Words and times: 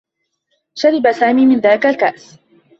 شرب 0.75 1.11
سامي 1.11 1.45
من 1.45 1.59
ذاك 1.59 1.85
الكأس. 1.85 2.39